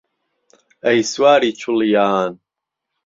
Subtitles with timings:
[0.85, 2.31] ئهی سواری چوڵييان